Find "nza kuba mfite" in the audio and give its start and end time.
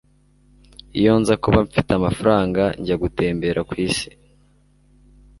1.21-1.91